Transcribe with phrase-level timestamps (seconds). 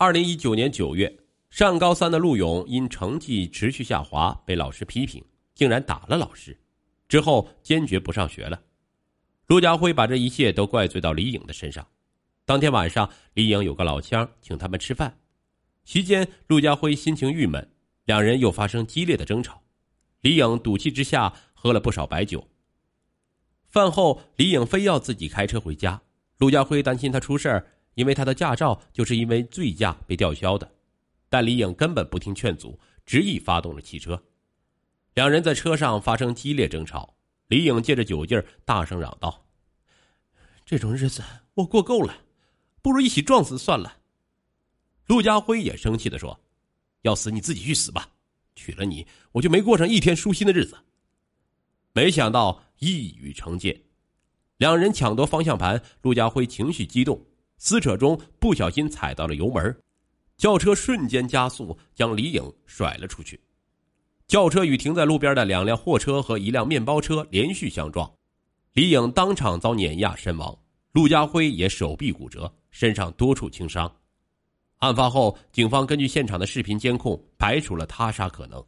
[0.00, 1.14] 二零一九年九月，
[1.50, 5.22] 上高三的陆勇因成绩持续下滑被老师批评，
[5.54, 6.58] 竟然打了老师，
[7.06, 8.62] 之后坚决不上学了。
[9.48, 11.86] 陆家辉把这一切都怪罪到李颖的身上。
[12.46, 15.18] 当天晚上，李颖有个老乡请他们吃饭，
[15.84, 17.70] 席间陆家辉心情郁闷，
[18.06, 19.60] 两人又发生激烈的争吵。
[20.22, 22.48] 李颖赌气之下喝了不少白酒。
[23.68, 26.00] 饭后，李颖非要自己开车回家，
[26.38, 27.66] 陆家辉担心他出事儿。
[28.00, 30.72] 因为他的驾照就是因为醉驾被吊销的，
[31.28, 34.20] 但李颖根本不听劝阻，执意发动了汽车。
[35.12, 37.14] 两人在车上发生激烈争吵，
[37.48, 39.46] 李颖借着酒劲儿大声嚷道
[40.64, 41.22] ：“这种日子
[41.52, 42.22] 我过够了，
[42.80, 43.98] 不如一起撞死算了。”
[45.04, 46.40] 陆家辉也生气的说
[47.04, 48.08] ：“要死你自己去死吧，
[48.56, 50.74] 娶了你我就没过上一天舒心的日子。”
[51.92, 53.78] 没想到一语成谶，
[54.56, 57.26] 两人抢夺方向盘，陆家辉情绪激动。
[57.60, 59.76] 撕扯中不小心踩到了油门，
[60.38, 63.38] 轿车瞬间加速，将李颖甩了出去。
[64.26, 68.10] 轿车与停在路边的两辆货车和一辆面包车连续相撞，
[68.72, 70.58] 李颖当场遭碾压身亡，
[70.92, 73.94] 陆家辉也手臂骨折，身上多处轻伤。
[74.78, 78.64] 案发后，警方根据现场的视频监控，排除了他杀可能。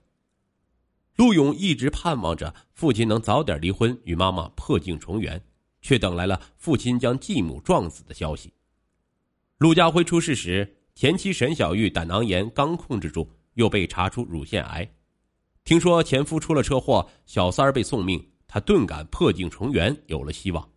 [1.16, 5.42] 陆勇一直盼望着父亲能早点离婚，与妈妈破镜重圆，
[5.80, 8.52] 却等来了父亲将继母撞死的消息。
[9.62, 14.92] 陆家辉出事时，前妻沈小玉胆囊炎刚控制住，又被查出乳腺癌。
[15.62, 20.68] 听说前夫出了车祸，小三儿被送命，他顿感破镜重圆有了希望。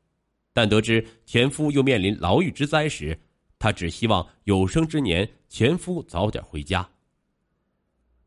[0.53, 3.19] 但得知前夫又面临牢狱之灾时，
[3.57, 6.87] 他只希望有生之年前夫早点回家。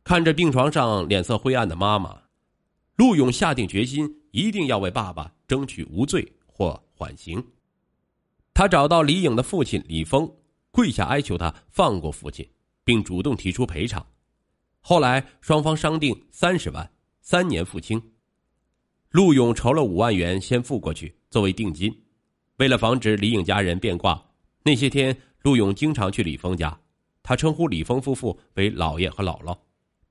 [0.03, 2.20] 看着病床上脸色灰暗的妈妈，
[2.97, 7.41] 陆勇下定决心，一定要为爸爸争取无罪或缓刑。
[8.53, 10.29] 他找到李颖的父亲李峰。
[10.78, 12.48] 跪下哀求他放过父亲，
[12.84, 14.06] 并主动提出赔偿。
[14.78, 16.88] 后来双方商定三十万，
[17.20, 18.00] 三年付清。
[19.10, 21.92] 陆勇筹了五万元先付过去作为定金。
[22.58, 24.24] 为了防止李颖家人变卦，
[24.62, 26.80] 那些天陆勇经常去李峰家。
[27.24, 29.58] 他称呼李峰夫妇为姥爷和姥姥，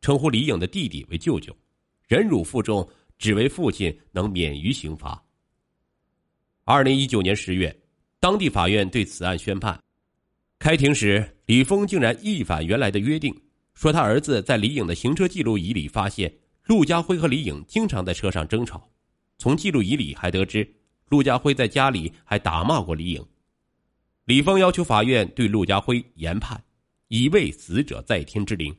[0.01, 1.56] 称呼李颖的弟弟为舅舅，
[2.09, 2.85] 忍辱负重，
[3.17, 5.23] 只为父亲能免于刑罚。
[6.66, 7.73] 二零一九年十月，
[8.19, 9.81] 当地法院对此案宣判。
[10.59, 13.34] 开庭时，李峰竟然一反原来的约定，
[13.75, 16.34] 说他儿子在李颖的行车记录仪里发现
[16.66, 18.90] 陆家辉和李颖经常在车上争吵。
[19.38, 20.68] 从记录仪里还得知，
[21.09, 23.23] 陆家辉在家里还打骂过李颖。
[24.25, 26.62] 李峰要求法院对陆家辉严判，
[27.07, 28.75] 以为死者在天之灵。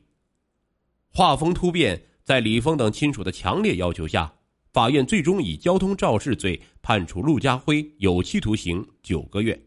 [1.11, 4.31] 画风突变，在李峰等亲属的强烈要求下，
[4.73, 9.59] 法院最终以交通肇事罪判处陆家辉有期徒刑九个月。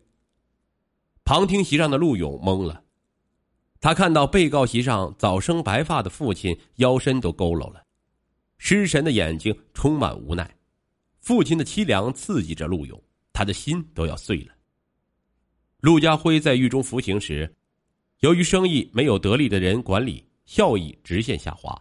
[1.24, 2.82] 旁听席上的陆勇懵了，
[3.80, 7.84] 他看到被告席上早生白发的父亲腰身都佝偻了，
[8.58, 10.56] 失神的眼睛充满无奈，
[11.20, 13.00] 父亲的凄凉刺激着陆勇，
[13.32, 14.54] 他的心都要碎了。
[15.80, 17.54] 陆家辉在狱中服刑时，
[18.20, 21.80] 由于生意没有得力的人管理，效益直线下滑，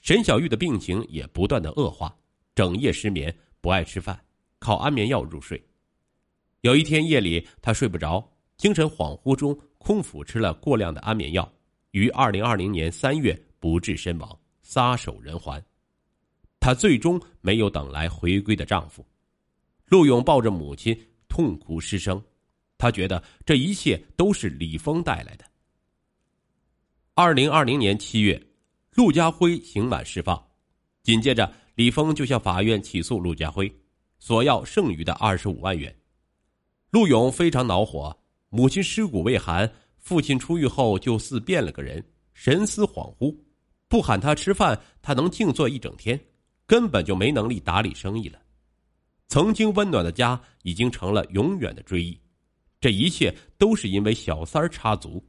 [0.00, 2.16] 沈小玉的病情也不断的恶化，
[2.54, 4.20] 整夜失眠，不爱吃饭，
[4.58, 5.64] 靠安眠药入睡。
[6.60, 8.31] 有一天夜里，他睡不着。
[8.62, 11.52] 精神恍惚中，空腹吃了过量的安眠药，
[11.90, 15.60] 于二零二零年三月不治身亡，撒手人寰。
[16.60, 19.04] 她最终没有等来回归的丈夫。
[19.86, 20.96] 陆勇抱着母亲
[21.28, 22.22] 痛哭失声，
[22.78, 25.44] 他觉得这一切都是李峰带来的。
[27.14, 28.40] 二零二零年七月，
[28.92, 30.40] 陆家辉刑满释放，
[31.02, 33.68] 紧接着李峰就向法院起诉陆家辉，
[34.20, 35.92] 索要剩余的二十五万元。
[36.90, 38.16] 陆勇非常恼火。
[38.54, 42.04] 母亲尸骨未寒，父亲出狱后就似变了个人，
[42.34, 43.34] 神思恍惚，
[43.88, 46.20] 不喊他吃饭，他能静坐一整天，
[46.66, 48.38] 根本就没能力打理生意了。
[49.26, 52.20] 曾经温暖的家已经成了永远的追忆，
[52.78, 55.24] 这一切都是因为小三插足。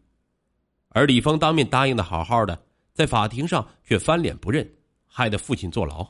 [0.90, 2.62] 而李峰当面答应的好好的，
[2.94, 4.70] 在法庭上却翻脸不认，
[5.06, 6.06] 害得父亲坐牢。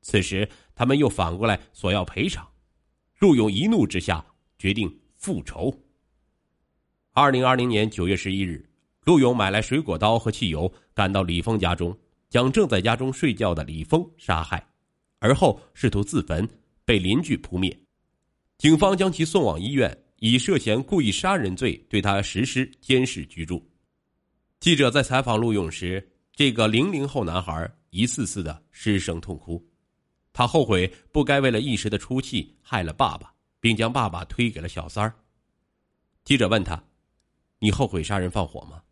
[0.00, 2.48] 此时他们又反过来索要赔偿，
[3.18, 4.24] 陆勇一怒之下
[4.58, 5.70] 决定复仇。
[7.16, 8.68] 二零二零年九月十一日，
[9.04, 11.96] 陆勇买来水果刀和汽油，赶到李峰家中，
[12.28, 14.66] 将正在家中睡觉的李峰杀害，
[15.20, 16.48] 而后试图自焚，
[16.84, 17.72] 被邻居扑灭。
[18.58, 23.64] 警方将其送往医院，以涉嫌故意杀人罪对他实施监视居住。
[24.58, 29.64] 记者在采访陆勇时，这个零零后男孩一次次的失声痛哭，
[30.32, 35.14] 他后悔不该为了一时的出气害了爸爸，并将爸爸推给了小三儿。
[36.24, 36.82] 记者问他。
[37.64, 38.82] 你后悔杀人放火吗？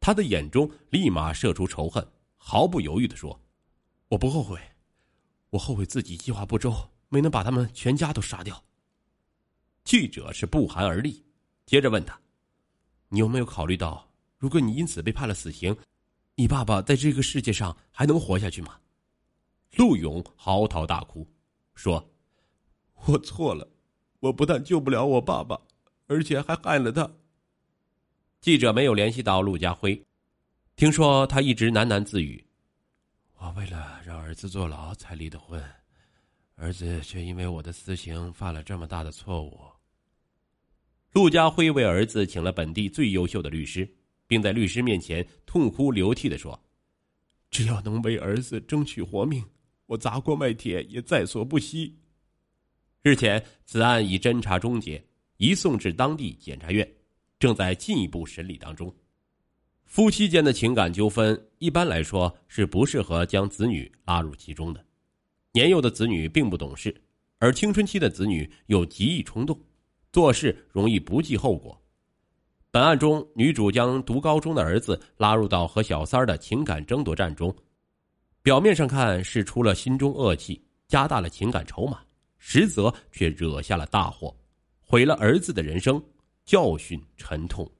[0.00, 2.02] 他的眼中立马射出仇恨，
[2.38, 3.38] 毫不犹豫的说
[4.08, 4.58] ：“我不后悔，
[5.50, 6.74] 我后悔自己计划不周，
[7.10, 8.64] 没能把他们全家都杀掉。”
[9.84, 11.22] 记者是不寒而栗，
[11.66, 12.18] 接着问他
[13.10, 15.76] ：“你有没有考虑到，如果你因此被判了死刑，
[16.34, 18.80] 你爸爸在这个世界上还能活下去吗？”
[19.76, 21.28] 陆勇嚎啕大哭，
[21.74, 22.10] 说
[23.04, 23.68] ：“我错了，
[24.20, 25.60] 我不但救不了我爸爸，
[26.06, 27.06] 而且还害了他。”
[28.40, 30.00] 记者没有联系到陆家辉，
[30.76, 32.44] 听说他一直喃喃自语
[33.38, 35.62] ：“我为了让儿子坐牢才离的婚，
[36.54, 39.60] 儿子却因为我的私刑犯了这么大的错误。”
[41.12, 43.88] 陆家辉为儿子请了本地最优秀的律师，
[44.26, 46.58] 并在律师面前痛哭流涕的说
[47.50, 49.44] ：“只要能为儿子争取活命。”
[49.86, 51.98] 我砸锅卖铁也在所不惜。
[53.00, 55.02] 日前，此案已侦查终结，
[55.38, 56.86] 移送至当地检察院，
[57.38, 58.92] 正在进一步审理当中。
[59.84, 64.84] 夫妻间的情感纠纷一般来说是不适合将子女拉入其中的。
[65.52, 66.94] 年幼的子女并不懂事，
[67.38, 69.58] 而青春期的子女又极易冲动，
[70.12, 71.80] 做事容易不计后果。
[72.70, 77.52] 本案中，女主将读高中的儿子拉入到和小三儿的情感争夺战中。
[78.42, 81.98] 表面上看是出了心中恶气，加大了情感筹码，
[82.36, 84.36] 实则却惹下了大祸，
[84.80, 86.00] 毁了儿子的人生，
[86.48, 87.70] 教训沉痛。